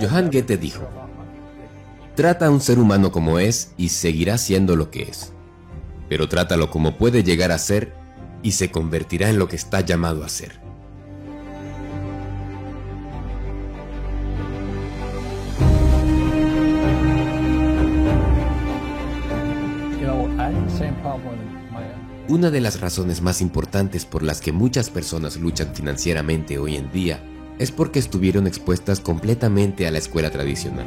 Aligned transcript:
Johann 0.00 0.30
Goethe 0.30 0.56
dijo, 0.56 0.88
trata 2.14 2.46
a 2.46 2.50
un 2.50 2.60
ser 2.60 2.78
humano 2.78 3.10
como 3.10 3.38
es 3.38 3.72
y 3.76 3.88
seguirá 3.88 4.38
siendo 4.38 4.76
lo 4.76 4.90
que 4.90 5.02
es, 5.02 5.32
pero 6.08 6.28
trátalo 6.28 6.70
como 6.70 6.96
puede 6.96 7.24
llegar 7.24 7.50
a 7.50 7.58
ser 7.58 7.94
y 8.42 8.52
se 8.52 8.70
convertirá 8.70 9.28
en 9.30 9.38
lo 9.38 9.48
que 9.48 9.56
está 9.56 9.80
llamado 9.80 10.24
a 10.24 10.28
ser. 10.28 10.60
Una 22.28 22.50
de 22.50 22.60
las 22.60 22.80
razones 22.80 23.20
más 23.20 23.40
importantes 23.40 24.04
por 24.04 24.22
las 24.22 24.40
que 24.40 24.52
muchas 24.52 24.90
personas 24.90 25.36
luchan 25.36 25.74
financieramente 25.74 26.58
hoy 26.58 26.76
en 26.76 26.90
día 26.92 27.22
es 27.58 27.70
porque 27.70 27.98
estuvieron 27.98 28.46
expuestas 28.46 29.00
completamente 29.00 29.86
a 29.86 29.90
la 29.90 29.98
escuela 29.98 30.30
tradicional. 30.30 30.86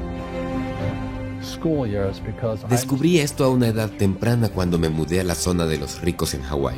Descubrí 2.70 3.20
esto 3.20 3.44
a 3.44 3.50
una 3.50 3.68
edad 3.68 3.90
temprana 3.92 4.50
cuando 4.50 4.78
me 4.78 4.90
mudé 4.90 5.20
a 5.22 5.24
la 5.24 5.36
zona 5.36 5.66
de 5.66 5.78
los 5.78 6.02
ricos 6.02 6.34
en 6.34 6.42
Hawái. 6.42 6.78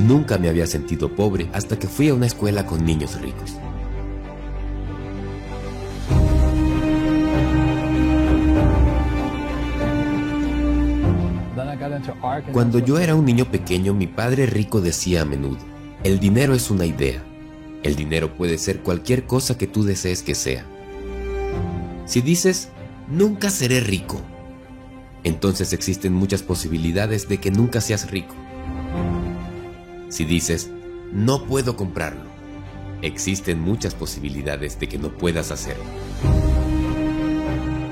Nunca 0.00 0.38
me 0.38 0.48
había 0.48 0.66
sentido 0.66 1.14
pobre 1.14 1.48
hasta 1.52 1.78
que 1.78 1.86
fui 1.86 2.08
a 2.08 2.14
una 2.14 2.26
escuela 2.26 2.66
con 2.66 2.84
niños 2.84 3.20
ricos. 3.20 3.56
Cuando 12.52 12.78
yo 12.78 12.98
era 12.98 13.14
un 13.14 13.24
niño 13.24 13.50
pequeño, 13.50 13.92
mi 13.92 14.06
padre 14.06 14.46
rico 14.46 14.80
decía 14.80 15.22
a 15.22 15.24
menudo, 15.24 15.58
el 16.04 16.20
dinero 16.20 16.54
es 16.54 16.70
una 16.70 16.86
idea. 16.86 17.22
El 17.82 17.96
dinero 17.96 18.36
puede 18.36 18.58
ser 18.58 18.80
cualquier 18.80 19.26
cosa 19.26 19.58
que 19.58 19.66
tú 19.66 19.84
desees 19.84 20.22
que 20.22 20.34
sea. 20.34 20.64
Si 22.06 22.20
dices, 22.20 22.68
nunca 23.08 23.50
seré 23.50 23.80
rico, 23.80 24.20
entonces 25.24 25.72
existen 25.72 26.12
muchas 26.12 26.42
posibilidades 26.42 27.28
de 27.28 27.38
que 27.38 27.50
nunca 27.50 27.80
seas 27.80 28.10
rico. 28.10 28.34
Si 30.08 30.24
dices, 30.24 30.70
no 31.12 31.46
puedo 31.46 31.76
comprarlo, 31.76 32.30
existen 33.02 33.60
muchas 33.60 33.94
posibilidades 33.94 34.78
de 34.78 34.88
que 34.88 34.98
no 34.98 35.16
puedas 35.16 35.50
hacerlo. 35.50 35.84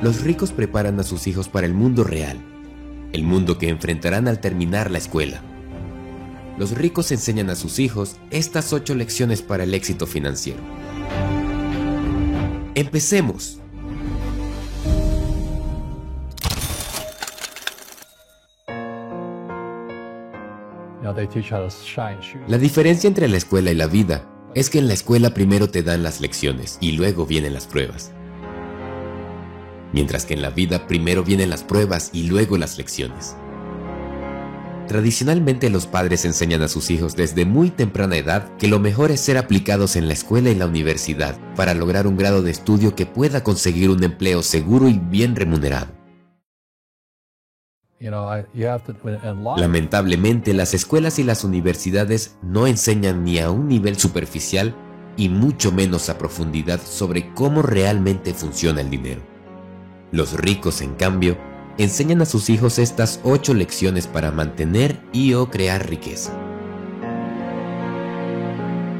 Los 0.02 0.22
ricos 0.22 0.52
preparan 0.52 0.98
a 1.00 1.02
sus 1.02 1.26
hijos 1.26 1.48
para 1.48 1.66
el 1.66 1.74
mundo 1.74 2.04
real 2.04 2.40
el 3.12 3.24
mundo 3.24 3.58
que 3.58 3.68
enfrentarán 3.68 4.28
al 4.28 4.40
terminar 4.40 4.90
la 4.90 4.98
escuela. 4.98 5.42
Los 6.58 6.72
ricos 6.72 7.10
enseñan 7.12 7.50
a 7.50 7.56
sus 7.56 7.78
hijos 7.78 8.16
estas 8.30 8.72
ocho 8.72 8.94
lecciones 8.94 9.42
para 9.42 9.64
el 9.64 9.74
éxito 9.74 10.06
financiero. 10.06 10.60
Empecemos. 12.74 13.58
La 22.46 22.58
diferencia 22.58 23.08
entre 23.08 23.28
la 23.28 23.36
escuela 23.36 23.70
y 23.70 23.74
la 23.74 23.86
vida 23.86 24.28
es 24.54 24.70
que 24.70 24.78
en 24.78 24.88
la 24.88 24.94
escuela 24.94 25.34
primero 25.34 25.68
te 25.68 25.82
dan 25.82 26.02
las 26.02 26.20
lecciones 26.20 26.78
y 26.80 26.92
luego 26.92 27.26
vienen 27.26 27.54
las 27.54 27.66
pruebas 27.66 28.12
mientras 29.92 30.24
que 30.24 30.34
en 30.34 30.42
la 30.42 30.50
vida 30.50 30.86
primero 30.86 31.24
vienen 31.24 31.50
las 31.50 31.64
pruebas 31.64 32.10
y 32.12 32.24
luego 32.24 32.58
las 32.58 32.78
lecciones. 32.78 33.36
Tradicionalmente 34.90 35.70
los 35.70 35.86
padres 35.86 36.24
enseñan 36.24 36.62
a 36.62 36.68
sus 36.68 36.90
hijos 36.90 37.14
desde 37.14 37.44
muy 37.44 37.70
temprana 37.70 38.16
edad 38.16 38.56
que 38.56 38.66
lo 38.66 38.80
mejor 38.80 39.12
es 39.12 39.20
ser 39.20 39.38
aplicados 39.38 39.94
en 39.94 40.08
la 40.08 40.14
escuela 40.14 40.50
y 40.50 40.56
la 40.56 40.66
universidad 40.66 41.38
para 41.54 41.74
lograr 41.74 42.08
un 42.08 42.16
grado 42.16 42.42
de 42.42 42.50
estudio 42.50 42.96
que 42.96 43.06
pueda 43.06 43.44
conseguir 43.44 43.88
un 43.90 44.02
empleo 44.02 44.42
seguro 44.42 44.88
y 44.88 44.98
bien 44.98 45.36
remunerado. 45.36 45.92
Lamentablemente 49.56 50.54
las 50.54 50.74
escuelas 50.74 51.20
y 51.20 51.22
las 51.22 51.44
universidades 51.44 52.36
no 52.42 52.66
enseñan 52.66 53.22
ni 53.22 53.38
a 53.38 53.52
un 53.52 53.68
nivel 53.68 53.96
superficial 53.96 54.74
y 55.16 55.28
mucho 55.28 55.70
menos 55.70 56.08
a 56.08 56.18
profundidad 56.18 56.80
sobre 56.82 57.32
cómo 57.34 57.62
realmente 57.62 58.34
funciona 58.34 58.80
el 58.80 58.90
dinero. 58.90 59.20
Los 60.10 60.32
ricos, 60.32 60.80
en 60.80 60.94
cambio, 60.94 61.38
enseñan 61.78 62.22
a 62.22 62.26
sus 62.26 62.50
hijos 62.50 62.78
estas 62.78 63.20
ocho 63.22 63.54
lecciones 63.54 64.06
para 64.06 64.30
mantener 64.30 65.00
y 65.12 65.34
o 65.34 65.50
crear 65.50 65.88
riqueza. 65.88 66.32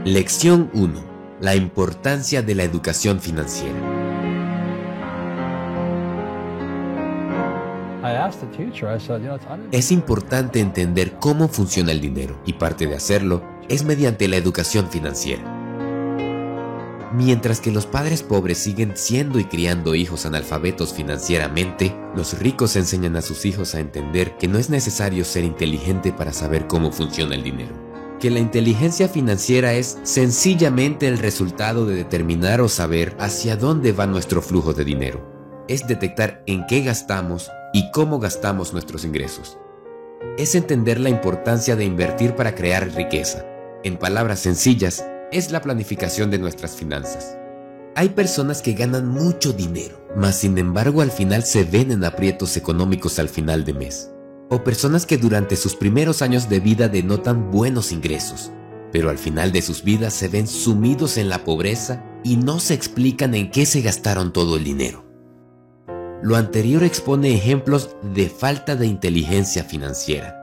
Lección 0.05 0.71
1. 0.73 0.95
La 1.41 1.55
importancia 1.55 2.43
de 2.43 2.55
la 2.55 2.65
educación 2.65 3.21
financiera. 3.21 3.79
Es 9.73 9.93
importante 9.93 10.61
entender 10.61 11.13
cómo 11.21 11.49
funciona 11.49 11.93
el 11.93 12.01
dinero 12.01 12.41
y 12.47 12.55
parte 12.55 12.87
de 12.87 12.97
hacerlo 12.97 13.43
es 13.69 13.85
mediante 13.85 14.27
la 14.27 14.37
educación 14.37 14.89
financiera. 14.89 15.60
Mientras 17.13 17.61
que 17.61 17.73
los 17.73 17.87
padres 17.87 18.23
pobres 18.23 18.59
siguen 18.59 18.93
siendo 18.95 19.41
y 19.41 19.45
criando 19.45 19.97
hijos 19.97 20.27
analfabetos 20.27 20.95
financieramente, 20.95 21.93
los 22.15 22.39
ricos 22.39 22.77
enseñan 22.77 23.17
a 23.17 23.23
sus 23.23 23.45
hijos 23.47 23.75
a 23.75 23.81
entender 23.81 24.37
que 24.37 24.47
no 24.47 24.59
es 24.59 24.71
necesario 24.71 25.25
ser 25.25 25.43
inteligente 25.43 26.13
para 26.13 26.33
saber 26.33 26.69
cómo 26.69 26.93
funciona 26.93 27.35
el 27.35 27.43
dinero. 27.43 27.75
Que 28.21 28.31
la 28.31 28.39
inteligencia 28.39 29.09
financiera 29.09 29.73
es 29.73 29.99
sencillamente 30.05 31.09
el 31.09 31.19
resultado 31.19 31.85
de 31.85 31.97
determinar 31.97 32.61
o 32.61 32.69
saber 32.69 33.17
hacia 33.19 33.57
dónde 33.57 33.93
va 33.93 34.07
nuestro 34.07 34.41
flujo 34.41 34.73
de 34.73 34.85
dinero. 34.85 35.65
Es 35.67 35.89
detectar 35.89 36.45
en 36.47 36.65
qué 36.67 36.83
gastamos 36.83 37.51
y 37.73 37.91
cómo 37.91 38.21
gastamos 38.21 38.73
nuestros 38.73 39.05
ingresos. 39.05 39.59
Es 40.39 40.55
entender 40.55 41.01
la 41.01 41.09
importancia 41.09 41.75
de 41.75 41.85
invertir 41.85 42.37
para 42.37 42.55
crear 42.55 42.89
riqueza. 42.95 43.45
En 43.83 43.97
palabras 43.97 44.39
sencillas, 44.41 45.05
es 45.33 45.51
la 45.51 45.61
planificación 45.61 46.31
de 46.31 46.39
nuestras 46.39 46.73
finanzas. 46.77 47.37
Hay 47.97 48.11
personas 48.11 48.63
que 48.63 48.73
ganan 48.73 49.09
mucho 49.09 49.53
dinero, 49.53 50.05
mas 50.17 50.37
sin 50.37 50.59
embargo 50.59 51.03
al 51.03 51.11
final 51.11 51.45
se 51.45 51.65
ven 51.65 51.91
en 51.91 52.05
aprietos 52.05 52.57
económicos 52.57 53.19
al 53.19 53.29
final 53.29 53.65
de 53.65 53.75
mes. 53.75 54.11
O 54.49 54.65
personas 54.65 55.07
que 55.07 55.19
durante 55.19 55.57
sus 55.57 55.77
primeros 55.77 56.23
años 56.23 56.49
de 56.49 56.61
vida 56.61 56.89
denotan 56.89 57.51
buenos 57.51 57.93
ingresos, 57.93 58.51
pero 58.93 59.11
al 59.11 59.19
final 59.19 59.53
de 59.53 59.63
sus 59.63 59.85
vidas 59.85 60.15
se 60.15 60.29
ven 60.29 60.47
sumidos 60.47 61.17
en 61.17 61.29
la 61.29 61.45
pobreza 61.45 62.05
y 62.25 62.37
no 62.37 62.59
se 62.59 62.75
explican 62.75 63.35
en 63.35 63.51
qué 63.51 63.67
se 63.67 63.81
gastaron 63.81 64.33
todo 64.33 64.57
el 64.57 64.65
dinero. 64.65 65.05
Lo 66.23 66.37
anterior 66.37 66.83
expone 66.83 67.35
ejemplos 67.35 67.97
de 68.15 68.29
falta 68.29 68.77
de 68.77 68.87
inteligencia 68.87 69.65
financiera 69.65 70.40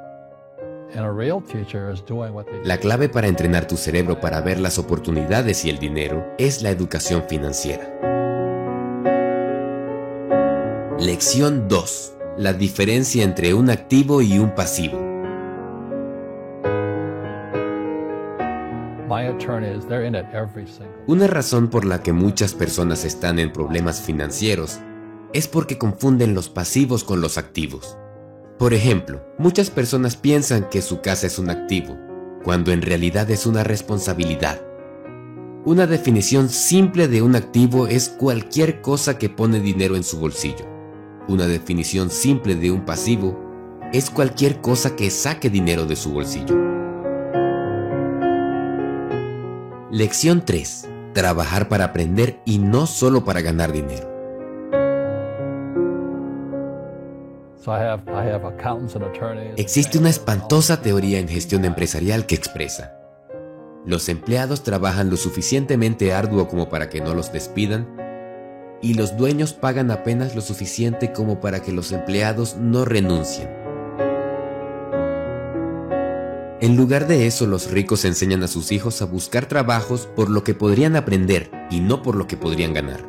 la 2.64 2.78
clave 2.78 3.10
para 3.10 3.28
entrenar 3.28 3.68
tu 3.68 3.76
cerebro 3.76 4.20
para 4.20 4.42
ver 4.42 4.60
las 4.60 4.80
oportunidades 4.80 5.66
y 5.66 5.70
el 5.70 5.80
dinero 5.80 6.26
es 6.38 6.62
la 6.62 6.70
educación 6.70 7.24
financiera. 7.28 7.94
Lección 11.00 11.68
2. 11.68 12.14
La 12.38 12.54
diferencia 12.54 13.24
entre 13.24 13.54
un 13.54 13.70
activo 13.70 14.22
y 14.22 14.40
un 14.40 14.56
pasivo. 14.56 14.98
Una 21.08 21.28
razón 21.28 21.70
por 21.70 21.86
la 21.86 22.02
que 22.02 22.14
muchas 22.14 22.54
personas 22.54 23.06
están 23.06 23.40
en 23.40 23.54
problemas 23.54 24.02
financieros 24.02 24.80
es 25.34 25.48
porque 25.48 25.78
confunden 25.78 26.34
los 26.34 26.50
pasivos 26.50 27.04
con 27.04 27.22
los 27.22 27.38
activos. 27.38 27.98
Por 28.58 28.74
ejemplo, 28.74 29.22
muchas 29.38 29.70
personas 29.70 30.16
piensan 30.16 30.68
que 30.68 30.82
su 30.82 31.02
casa 31.02 31.28
es 31.28 31.38
un 31.38 31.52
activo, 31.52 31.96
cuando 32.44 32.72
en 32.72 32.82
realidad 32.82 33.30
es 33.30 33.46
una 33.46 33.64
responsabilidad. 33.64 34.60
Una 35.64 35.86
definición 35.86 36.50
simple 36.50 37.08
de 37.08 37.22
un 37.22 37.36
activo 37.36 37.86
es 37.86 38.10
cualquier 38.10 38.82
cosa 38.82 39.20
que 39.20 39.30
pone 39.30 39.60
dinero 39.60 39.96
en 39.96 40.04
su 40.04 40.18
bolsillo. 40.18 40.66
Una 41.28 41.46
definición 41.46 42.10
simple 42.10 42.56
de 42.56 42.72
un 42.72 42.84
pasivo 42.84 43.40
es 43.94 44.10
cualquier 44.10 44.60
cosa 44.60 44.96
que 44.96 45.12
saque 45.12 45.52
dinero 45.52 45.86
de 45.86 45.96
su 45.96 46.12
bolsillo. 46.12 46.56
Lección 49.92 50.44
3. 50.44 50.90
Trabajar 51.14 51.70
para 51.70 51.86
aprender 51.86 52.42
y 52.44 52.58
no 52.58 52.88
solo 52.88 53.24
para 53.24 53.42
ganar 53.42 53.72
dinero. 53.72 54.17
Existe 59.58 59.98
una 59.98 60.10
espantosa 60.10 60.82
teoría 60.82 61.20
en 61.20 61.28
gestión 61.28 61.66
empresarial 61.66 62.26
que 62.26 62.36
expresa, 62.36 62.98
los 63.88 64.10
empleados 64.10 64.64
trabajan 64.64 65.10
lo 65.10 65.16
suficientemente 65.16 66.12
arduo 66.12 66.50
como 66.50 66.68
para 66.68 66.90
que 66.90 67.00
no 67.00 67.14
los 67.14 67.32
despidan 67.32 67.88
y 68.82 68.96
los 68.96 69.16
dueños 69.16 69.54
pagan 69.54 69.92
apenas 69.92 70.36
lo 70.36 70.42
suficiente 70.42 71.14
como 71.14 71.40
para 71.40 71.62
que 71.62 71.72
los 71.72 71.94
empleados 71.94 72.58
no 72.58 72.84
renuncien. 72.84 73.48
En 76.60 76.76
lugar 76.76 77.08
de 77.08 77.28
eso, 77.28 77.48
los 77.48 77.72
ricos 77.72 78.04
enseñan 78.04 78.44
a 78.44 78.50
sus 78.50 78.74
hijos 78.74 79.02
a 79.02 79.06
buscar 79.06 79.46
trabajos 79.46 80.10
por 80.18 80.30
lo 80.30 80.44
que 80.44 80.54
podrían 80.54 80.98
aprender 80.98 81.50
y 81.72 81.80
no 81.80 82.02
por 82.02 82.16
lo 82.18 82.28
que 82.28 82.36
podrían 82.36 82.74
ganar. 82.74 83.00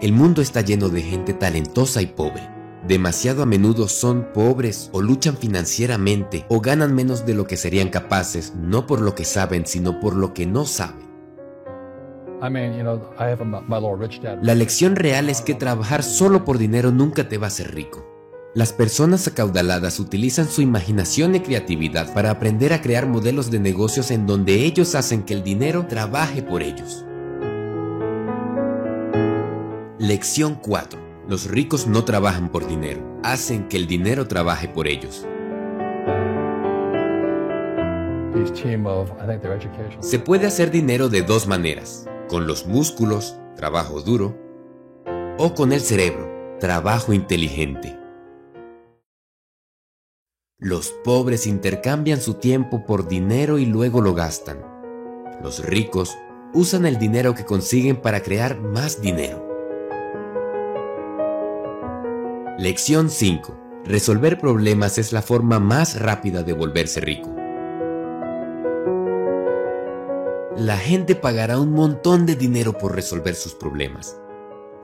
El 0.00 0.12
mundo 0.12 0.40
está 0.40 0.60
lleno 0.60 0.88
de 0.88 1.02
gente 1.02 1.34
talentosa 1.34 2.00
y 2.00 2.06
pobre. 2.06 2.53
Demasiado 2.86 3.42
a 3.42 3.46
menudo 3.46 3.88
son 3.88 4.28
pobres 4.34 4.90
o 4.92 5.00
luchan 5.00 5.38
financieramente 5.38 6.44
o 6.48 6.60
ganan 6.60 6.94
menos 6.94 7.24
de 7.24 7.32
lo 7.32 7.46
que 7.46 7.56
serían 7.56 7.88
capaces, 7.88 8.52
no 8.54 8.86
por 8.86 9.00
lo 9.00 9.14
que 9.14 9.24
saben, 9.24 9.64
sino 9.64 10.00
por 10.00 10.14
lo 10.14 10.34
que 10.34 10.44
no 10.44 10.66
saben. 10.66 11.08
La 14.42 14.54
lección 14.54 14.96
real 14.96 15.30
es 15.30 15.40
que 15.40 15.54
trabajar 15.54 16.02
solo 16.02 16.44
por 16.44 16.58
dinero 16.58 16.90
nunca 16.90 17.26
te 17.26 17.38
va 17.38 17.46
a 17.46 17.48
hacer 17.48 17.74
rico. 17.74 18.06
Las 18.54 18.74
personas 18.74 19.26
acaudaladas 19.26 19.98
utilizan 19.98 20.46
su 20.46 20.60
imaginación 20.60 21.34
y 21.34 21.40
creatividad 21.40 22.12
para 22.12 22.30
aprender 22.30 22.74
a 22.74 22.82
crear 22.82 23.06
modelos 23.06 23.50
de 23.50 23.60
negocios 23.60 24.10
en 24.10 24.26
donde 24.26 24.56
ellos 24.56 24.94
hacen 24.94 25.22
que 25.22 25.32
el 25.32 25.42
dinero 25.42 25.86
trabaje 25.86 26.42
por 26.42 26.62
ellos. 26.62 27.06
Lección 29.98 30.56
4. 30.60 31.03
Los 31.26 31.48
ricos 31.48 31.86
no 31.86 32.04
trabajan 32.04 32.50
por 32.50 32.66
dinero, 32.66 33.00
hacen 33.22 33.66
que 33.68 33.78
el 33.78 33.86
dinero 33.86 34.28
trabaje 34.28 34.68
por 34.68 34.86
ellos. 34.86 35.26
Se 40.00 40.18
puede 40.18 40.46
hacer 40.46 40.70
dinero 40.70 41.08
de 41.08 41.22
dos 41.22 41.46
maneras, 41.46 42.06
con 42.28 42.46
los 42.46 42.66
músculos, 42.66 43.38
trabajo 43.56 44.02
duro, 44.02 44.36
o 45.38 45.54
con 45.54 45.72
el 45.72 45.80
cerebro, 45.80 46.56
trabajo 46.60 47.14
inteligente. 47.14 47.98
Los 50.58 50.90
pobres 51.04 51.46
intercambian 51.46 52.20
su 52.20 52.34
tiempo 52.34 52.84
por 52.84 53.08
dinero 53.08 53.58
y 53.58 53.64
luego 53.64 54.02
lo 54.02 54.12
gastan. 54.14 54.58
Los 55.42 55.64
ricos 55.64 56.16
usan 56.52 56.84
el 56.84 56.98
dinero 56.98 57.34
que 57.34 57.44
consiguen 57.44 57.96
para 57.96 58.22
crear 58.22 58.60
más 58.60 59.00
dinero. 59.00 59.53
Lección 62.64 63.10
5. 63.10 63.82
Resolver 63.84 64.38
problemas 64.38 64.96
es 64.96 65.12
la 65.12 65.20
forma 65.20 65.60
más 65.60 66.00
rápida 66.00 66.42
de 66.42 66.54
volverse 66.54 66.98
rico. 66.98 67.30
La 70.56 70.78
gente 70.78 71.14
pagará 71.14 71.60
un 71.60 71.72
montón 71.72 72.24
de 72.24 72.36
dinero 72.36 72.72
por 72.72 72.94
resolver 72.94 73.34
sus 73.34 73.54
problemas. 73.54 74.18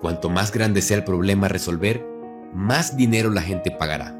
Cuanto 0.02 0.28
más 0.28 0.52
grande 0.52 0.82
sea 0.82 0.98
el 0.98 1.04
problema 1.04 1.46
a 1.46 1.48
resolver, 1.48 2.06
más 2.52 2.98
dinero 2.98 3.30
la 3.30 3.40
gente 3.40 3.70
pagará. 3.70 4.14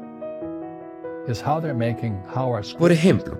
Por 2.79 2.91
ejemplo, 2.91 3.37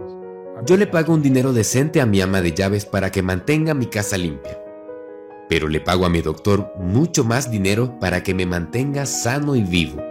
yo 0.67 0.77
le 0.77 0.85
pago 0.85 1.15
un 1.15 1.23
dinero 1.23 1.51
decente 1.51 1.99
a 1.99 2.05
mi 2.05 2.21
ama 2.21 2.43
de 2.43 2.53
llaves 2.53 2.85
para 2.85 3.11
que 3.11 3.23
mantenga 3.23 3.73
mi 3.73 3.87
casa 3.87 4.19
limpia. 4.19 4.61
Pero 5.49 5.67
le 5.67 5.81
pago 5.81 6.05
a 6.05 6.09
mi 6.09 6.21
doctor 6.21 6.71
mucho 6.77 7.23
más 7.23 7.49
dinero 7.49 7.97
para 7.99 8.21
que 8.21 8.35
me 8.35 8.45
mantenga 8.45 9.07
sano 9.07 9.55
y 9.55 9.63
vivo. 9.63 10.10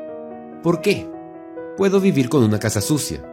¿Por 0.62 0.82
qué? 0.82 1.10
Puedo 1.78 2.00
vivir 2.00 2.28
con 2.28 2.42
una 2.42 2.58
casa 2.58 2.82
sucia, 2.82 3.24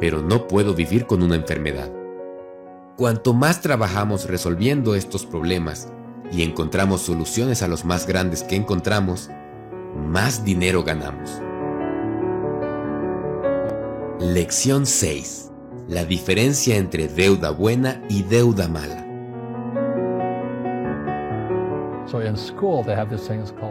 pero 0.00 0.20
no 0.20 0.48
puedo 0.48 0.74
vivir 0.74 1.06
con 1.06 1.22
una 1.22 1.36
enfermedad. 1.36 1.92
Cuanto 2.96 3.34
más 3.34 3.60
trabajamos 3.60 4.26
resolviendo 4.26 4.96
estos 4.96 5.26
problemas 5.26 5.92
y 6.32 6.42
encontramos 6.42 7.02
soluciones 7.02 7.62
a 7.62 7.68
los 7.68 7.84
más 7.84 8.08
grandes 8.08 8.42
que 8.42 8.56
encontramos, 8.56 9.30
más 9.94 10.44
dinero 10.44 10.82
ganamos. 10.82 11.40
Lección 14.18 14.86
6. 14.86 15.52
La 15.88 16.04
diferencia 16.04 16.76
entre 16.76 17.06
deuda 17.06 17.50
buena 17.50 18.02
y 18.08 18.24
deuda 18.24 18.66
mala. 18.66 19.06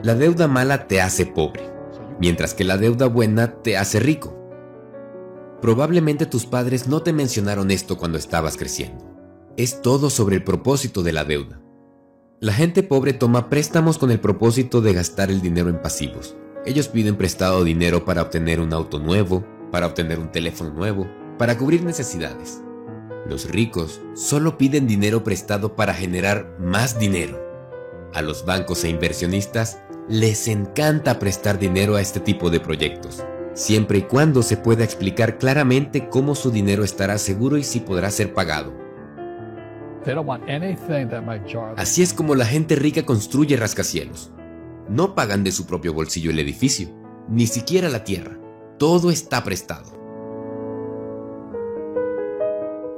La 0.04 0.16
deuda 0.16 0.48
mala 0.48 0.88
te 0.88 1.02
hace 1.02 1.26
pobre, 1.26 1.75
mientras 2.20 2.54
que 2.54 2.64
la 2.64 2.78
deuda 2.78 3.08
buena 3.08 3.62
te 3.62 3.78
hace 3.78 4.00
rico. 4.00 4.36
Probablemente 5.62 6.26
tus 6.26 6.46
padres 6.46 6.88
no 6.88 7.02
te 7.02 7.14
mencionaron 7.14 7.72
esto 7.72 7.98
cuando 7.98 8.18
estabas 8.18 8.58
creciendo. 8.58 9.06
Es 9.58 9.82
todo 9.82 10.10
sobre 10.10 10.36
el 10.36 10.44
propósito 10.44 11.02
de 11.02 11.14
la 11.14 11.24
deuda. 11.24 11.62
La 12.40 12.54
gente 12.54 12.84
pobre 12.84 13.14
toma 13.14 13.50
préstamos 13.50 13.98
con 13.98 14.12
el 14.12 14.20
propósito 14.20 14.82
de 14.82 14.94
gastar 14.94 15.32
el 15.32 15.42
dinero 15.42 15.70
en 15.70 15.82
pasivos. 15.82 16.36
Ellos 16.66 16.88
piden 16.90 17.16
prestado 17.16 17.64
dinero 17.64 18.06
para 18.06 18.22
obtener 18.22 18.60
un 18.60 18.74
auto 18.74 19.00
nuevo, 19.00 19.46
para 19.72 19.88
obtener 19.88 20.20
un 20.20 20.32
teléfono 20.32 20.72
nuevo, 20.72 21.08
para 21.38 21.58
cubrir 21.58 21.84
necesidades. 21.84 22.62
Los 23.28 23.50
ricos 23.50 24.02
solo 24.14 24.58
piden 24.58 24.86
dinero 24.86 25.24
prestado 25.24 25.76
para 25.76 25.94
generar 25.94 26.56
más 26.60 27.00
dinero. 27.00 27.44
A 28.14 28.22
los 28.22 28.46
bancos 28.46 28.84
e 28.84 28.90
inversionistas 28.90 29.80
les 30.08 30.48
encanta 30.48 31.18
prestar 31.18 31.58
dinero 31.58 31.96
a 31.96 32.02
este 32.02 32.20
tipo 32.20 32.50
de 32.50 32.60
proyectos, 32.60 33.24
siempre 33.54 34.00
y 34.00 34.02
cuando 34.04 34.44
se 34.44 34.58
pueda 34.58 34.84
explicar 34.84 35.38
claramente 35.38 36.10
cómo 36.10 36.36
su 36.36 36.52
dinero 36.52 36.84
estará 36.84 37.18
seguro 37.18 37.58
y 37.58 37.64
si 37.64 37.80
podrá 37.80 38.12
ser 38.12 38.34
pagado. 38.34 38.74
Así 41.78 42.04
es 42.04 42.14
como 42.14 42.36
la 42.36 42.46
gente 42.46 42.76
rica 42.76 43.04
construye 43.04 43.58
rascacielos. 43.58 44.32
No 44.88 45.16
pagan 45.16 45.44
de 45.44 45.52
su 45.52 45.66
propio 45.66 45.94
bolsillo 45.94 46.30
el 46.30 46.38
edificio, 46.38 46.90
ni 47.28 47.48
siquiera 47.48 47.90
la 47.90 48.04
tierra. 48.04 48.38
Todo 48.78 49.10
está 49.10 49.44
prestado. 49.44 49.96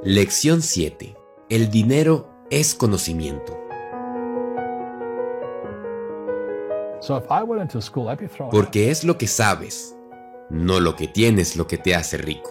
Lección 0.04 0.60
7. 0.60 1.16
El 1.48 1.70
dinero 1.70 2.30
es 2.50 2.74
conocimiento. 2.74 3.67
Porque 8.50 8.90
es 8.90 9.04
lo 9.04 9.18
que 9.18 9.26
sabes, 9.26 9.96
no 10.50 10.80
lo 10.80 10.96
que 10.96 11.06
tienes 11.06 11.56
lo 11.56 11.66
que 11.66 11.78
te 11.78 11.94
hace 11.94 12.18
rico. 12.18 12.50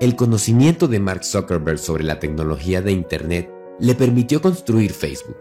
El 0.00 0.14
conocimiento 0.14 0.86
de 0.86 1.00
Mark 1.00 1.24
Zuckerberg 1.24 1.78
sobre 1.78 2.04
la 2.04 2.20
tecnología 2.20 2.82
de 2.82 2.92
Internet 2.92 3.50
le 3.80 3.94
permitió 3.96 4.40
construir 4.40 4.92
Facebook. 4.92 5.38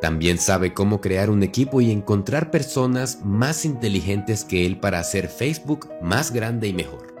También 0.00 0.38
sabe 0.38 0.72
cómo 0.72 1.00
crear 1.00 1.30
un 1.30 1.42
equipo 1.42 1.80
y 1.80 1.90
encontrar 1.90 2.52
personas 2.52 3.20
más 3.24 3.64
inteligentes 3.64 4.44
que 4.44 4.64
él 4.64 4.78
para 4.78 5.00
hacer 5.00 5.26
Facebook 5.28 5.88
más 6.00 6.30
grande 6.30 6.68
y 6.68 6.72
mejor. 6.72 7.14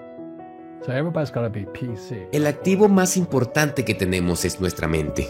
El 2.30 2.46
activo 2.46 2.88
más 2.88 3.16
importante 3.16 3.84
que 3.84 3.94
tenemos 3.94 4.44
es 4.44 4.60
nuestra 4.60 4.86
mente. 4.86 5.26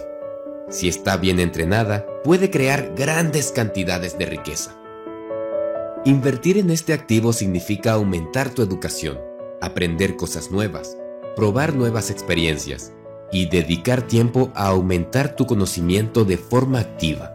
Si 0.70 0.86
está 0.86 1.16
bien 1.16 1.40
entrenada, 1.40 2.06
puede 2.24 2.50
crear 2.50 2.92
grandes 2.94 3.52
cantidades 3.52 4.18
de 4.18 4.26
riqueza. 4.26 4.78
Invertir 6.04 6.58
en 6.58 6.70
este 6.70 6.92
activo 6.92 7.32
significa 7.32 7.92
aumentar 7.92 8.50
tu 8.50 8.60
educación, 8.60 9.18
aprender 9.62 10.16
cosas 10.16 10.50
nuevas, 10.50 10.96
probar 11.36 11.74
nuevas 11.74 12.10
experiencias 12.10 12.92
y 13.32 13.46
dedicar 13.46 14.02
tiempo 14.02 14.52
a 14.54 14.68
aumentar 14.68 15.36
tu 15.36 15.46
conocimiento 15.46 16.24
de 16.24 16.36
forma 16.36 16.80
activa. 16.80 17.34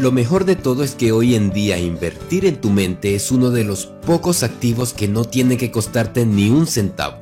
Lo 0.00 0.10
mejor 0.10 0.44
de 0.44 0.56
todo 0.56 0.82
es 0.82 0.96
que 0.96 1.12
hoy 1.12 1.36
en 1.36 1.50
día 1.50 1.78
invertir 1.78 2.46
en 2.46 2.60
tu 2.60 2.70
mente 2.70 3.14
es 3.14 3.30
uno 3.30 3.50
de 3.50 3.62
los 3.62 3.86
pocos 3.86 4.42
activos 4.42 4.92
que 4.92 5.06
no 5.06 5.24
tiene 5.24 5.56
que 5.56 5.70
costarte 5.70 6.26
ni 6.26 6.50
un 6.50 6.66
centavo. 6.66 7.18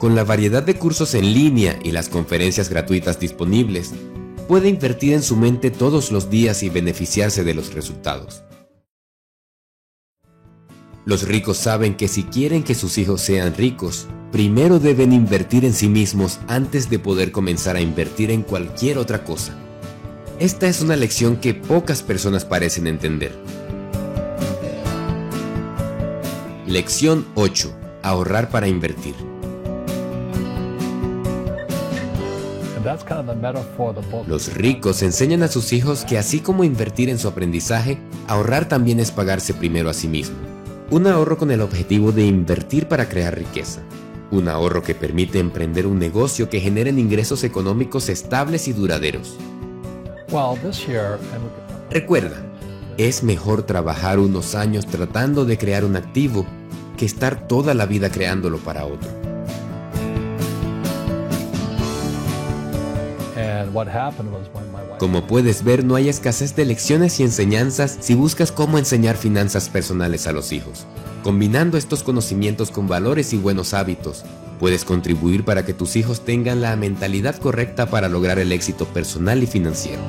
Con 0.00 0.14
la 0.14 0.24
variedad 0.24 0.62
de 0.62 0.76
cursos 0.76 1.14
en 1.14 1.34
línea 1.34 1.78
y 1.84 1.90
las 1.92 2.08
conferencias 2.08 2.70
gratuitas 2.70 3.20
disponibles, 3.20 3.92
puede 4.48 4.70
invertir 4.70 5.12
en 5.12 5.22
su 5.22 5.36
mente 5.36 5.70
todos 5.70 6.10
los 6.10 6.30
días 6.30 6.62
y 6.62 6.70
beneficiarse 6.70 7.44
de 7.44 7.52
los 7.52 7.74
resultados. 7.74 8.42
Los 11.04 11.28
ricos 11.28 11.58
saben 11.58 11.98
que 11.98 12.08
si 12.08 12.22
quieren 12.22 12.62
que 12.62 12.74
sus 12.74 12.96
hijos 12.96 13.20
sean 13.20 13.54
ricos, 13.54 14.06
primero 14.32 14.78
deben 14.78 15.12
invertir 15.12 15.66
en 15.66 15.74
sí 15.74 15.90
mismos 15.90 16.40
antes 16.48 16.88
de 16.88 16.98
poder 16.98 17.30
comenzar 17.30 17.76
a 17.76 17.82
invertir 17.82 18.30
en 18.30 18.40
cualquier 18.40 18.96
otra 18.96 19.22
cosa. 19.22 19.54
Esta 20.38 20.66
es 20.66 20.80
una 20.80 20.96
lección 20.96 21.36
que 21.36 21.52
pocas 21.52 22.02
personas 22.02 22.46
parecen 22.46 22.86
entender. 22.86 23.38
Lección 26.66 27.26
8. 27.34 27.70
Ahorrar 28.02 28.48
para 28.48 28.66
invertir. 28.66 29.29
Los 34.26 34.54
ricos 34.54 35.02
enseñan 35.02 35.42
a 35.42 35.48
sus 35.48 35.72
hijos 35.72 36.04
que 36.04 36.18
así 36.18 36.40
como 36.40 36.64
invertir 36.64 37.08
en 37.08 37.18
su 37.18 37.28
aprendizaje, 37.28 37.98
ahorrar 38.26 38.68
también 38.68 39.00
es 39.00 39.10
pagarse 39.10 39.54
primero 39.54 39.90
a 39.90 39.94
sí 39.94 40.08
mismo. 40.08 40.36
Un 40.90 41.06
ahorro 41.06 41.38
con 41.38 41.50
el 41.50 41.60
objetivo 41.60 42.10
de 42.10 42.26
invertir 42.26 42.88
para 42.88 43.08
crear 43.08 43.36
riqueza. 43.36 43.80
Un 44.32 44.48
ahorro 44.48 44.82
que 44.82 44.94
permite 44.94 45.38
emprender 45.38 45.86
un 45.86 45.98
negocio 45.98 46.48
que 46.50 46.60
generen 46.60 46.98
ingresos 46.98 47.44
económicos 47.44 48.08
estables 48.08 48.66
y 48.68 48.72
duraderos. 48.72 49.36
Recuerda, 51.90 52.36
es 52.98 53.22
mejor 53.22 53.62
trabajar 53.62 54.18
unos 54.18 54.54
años 54.54 54.86
tratando 54.86 55.44
de 55.44 55.58
crear 55.58 55.84
un 55.84 55.96
activo 55.96 56.46
que 56.96 57.06
estar 57.06 57.48
toda 57.48 57.74
la 57.74 57.86
vida 57.86 58.10
creándolo 58.10 58.58
para 58.58 58.84
otro. 58.84 59.29
Como 64.98 65.26
puedes 65.26 65.64
ver, 65.64 65.84
no 65.84 65.94
hay 65.94 66.08
escasez 66.08 66.54
de 66.56 66.64
lecciones 66.64 67.20
y 67.20 67.22
enseñanzas 67.22 67.98
si 68.00 68.14
buscas 68.14 68.52
cómo 68.52 68.78
enseñar 68.78 69.16
finanzas 69.16 69.68
personales 69.68 70.26
a 70.26 70.32
los 70.32 70.52
hijos. 70.52 70.86
Combinando 71.22 71.76
estos 71.76 72.02
conocimientos 72.02 72.70
con 72.70 72.88
valores 72.88 73.32
y 73.32 73.36
buenos 73.36 73.74
hábitos, 73.74 74.24
puedes 74.58 74.84
contribuir 74.84 75.44
para 75.44 75.64
que 75.64 75.74
tus 75.74 75.96
hijos 75.96 76.24
tengan 76.24 76.60
la 76.60 76.76
mentalidad 76.76 77.36
correcta 77.36 77.86
para 77.86 78.08
lograr 78.08 78.38
el 78.38 78.52
éxito 78.52 78.86
personal 78.86 79.42
y 79.42 79.46
financiero. 79.46 80.00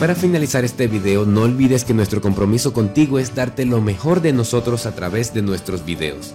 Para 0.00 0.14
finalizar 0.14 0.64
este 0.64 0.86
video, 0.86 1.26
no 1.26 1.42
olvides 1.42 1.84
que 1.84 1.92
nuestro 1.92 2.20
compromiso 2.20 2.72
contigo 2.72 3.18
es 3.18 3.34
darte 3.34 3.64
lo 3.64 3.80
mejor 3.80 4.20
de 4.20 4.32
nosotros 4.32 4.86
a 4.86 4.94
través 4.94 5.34
de 5.34 5.42
nuestros 5.42 5.84
videos. 5.84 6.34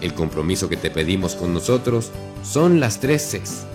El 0.00 0.14
compromiso 0.14 0.70
que 0.70 0.78
te 0.78 0.90
pedimos 0.90 1.34
con 1.34 1.52
nosotros 1.52 2.10
son 2.42 2.80
las 2.80 2.98
tres 2.98 3.22
Cs. 3.30 3.66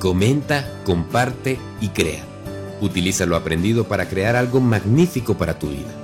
Comenta, 0.00 0.68
comparte 0.84 1.56
y 1.80 1.90
crea. 1.90 2.24
Utiliza 2.80 3.26
lo 3.26 3.36
aprendido 3.36 3.84
para 3.84 4.08
crear 4.08 4.34
algo 4.34 4.60
magnífico 4.60 5.34
para 5.34 5.56
tu 5.56 5.68
vida. 5.68 5.94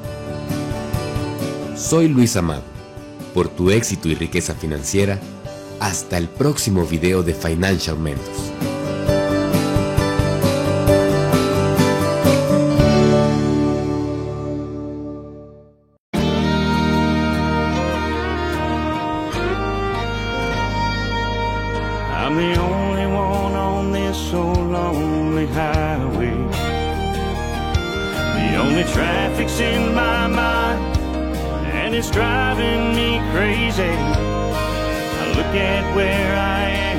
Soy 1.77 2.07
Luis 2.07 2.37
Amado. 2.37 2.63
Por 3.35 3.49
tu 3.49 3.73
éxito 3.73 4.09
y 4.09 4.15
riqueza 4.15 4.55
financiera, 4.55 5.19
hasta 5.81 6.19
el 6.19 6.29
próximo 6.29 6.85
video 6.85 7.25
de 7.25 7.35
Financial 7.35 7.99
Mentors. 7.99 8.53
I'm 22.31 22.37
the 22.37 22.61
only 22.61 23.07
one 23.07 23.55
on 23.55 23.91
this 23.91 24.17
so 24.31 24.53
lonely 24.53 25.49
highway. 25.49 26.31
The 28.39 28.55
only 28.55 28.85
traffic's 28.85 29.59
in 29.59 29.93
my 29.97 30.29
mind, 30.29 30.97
and 31.75 31.93
it's 31.93 32.09
driving 32.09 32.95
me 32.95 33.19
crazy. 33.33 33.83
I 33.83 35.33
look 35.35 35.57
at 35.57 35.97
where 35.97 36.37
I 36.37 36.69
am. 36.69 36.90